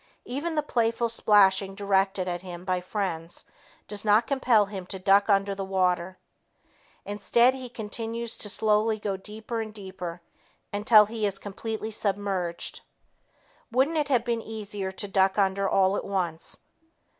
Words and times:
Even 0.25 0.55
the 0.55 0.63
playful 0.63 1.09
splashing 1.09 1.75
directed 1.75 2.27
at 2.27 2.41
him 2.41 2.65
by 2.65 2.81
friends 2.81 3.45
does 3.87 4.03
not 4.03 4.25
compel 4.25 4.65
him 4.65 4.83
to 4.87 4.97
duck 4.97 5.29
under 5.29 5.53
the 5.53 5.63
water. 5.63 6.17
Instead, 7.05 7.53
he 7.53 7.69
continues 7.69 8.35
to 8.35 8.49
slowly 8.49 8.97
go 8.97 9.15
deeper 9.15 9.61
and 9.61 9.75
deeper 9.75 10.23
until 10.73 11.05
he 11.05 11.23
is 11.27 11.37
completely 11.37 11.91
submerged. 11.91 12.81
Wouldn't 13.71 13.95
it 13.95 14.07
have 14.07 14.25
been 14.25 14.41
easier 14.41 14.91
to 14.91 15.07
duck 15.07 15.37
under 15.37 15.69
all 15.69 15.95
at 15.95 16.03
once? 16.03 16.61